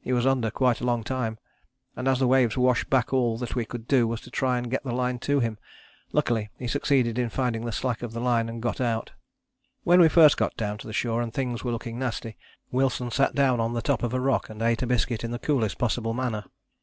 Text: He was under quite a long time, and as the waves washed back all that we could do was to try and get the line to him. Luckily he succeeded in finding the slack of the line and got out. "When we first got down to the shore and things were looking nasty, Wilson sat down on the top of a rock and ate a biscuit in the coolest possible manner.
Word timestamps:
He 0.00 0.14
was 0.14 0.24
under 0.24 0.50
quite 0.50 0.80
a 0.80 0.86
long 0.86 1.04
time, 1.04 1.36
and 1.96 2.08
as 2.08 2.18
the 2.18 2.26
waves 2.26 2.56
washed 2.56 2.88
back 2.88 3.12
all 3.12 3.36
that 3.36 3.54
we 3.54 3.66
could 3.66 3.86
do 3.86 4.08
was 4.08 4.22
to 4.22 4.30
try 4.30 4.56
and 4.56 4.70
get 4.70 4.82
the 4.84 4.94
line 4.94 5.18
to 5.18 5.40
him. 5.40 5.58
Luckily 6.14 6.48
he 6.58 6.66
succeeded 6.66 7.18
in 7.18 7.28
finding 7.28 7.66
the 7.66 7.72
slack 7.72 8.02
of 8.02 8.14
the 8.14 8.20
line 8.20 8.48
and 8.48 8.62
got 8.62 8.80
out. 8.80 9.12
"When 9.84 10.00
we 10.00 10.08
first 10.08 10.38
got 10.38 10.56
down 10.56 10.78
to 10.78 10.86
the 10.86 10.94
shore 10.94 11.20
and 11.20 11.30
things 11.30 11.62
were 11.62 11.72
looking 11.72 11.98
nasty, 11.98 12.38
Wilson 12.72 13.10
sat 13.10 13.34
down 13.34 13.60
on 13.60 13.74
the 13.74 13.82
top 13.82 14.02
of 14.02 14.14
a 14.14 14.18
rock 14.18 14.48
and 14.48 14.62
ate 14.62 14.80
a 14.80 14.86
biscuit 14.86 15.22
in 15.22 15.30
the 15.30 15.38
coolest 15.38 15.76
possible 15.76 16.14
manner. 16.14 16.46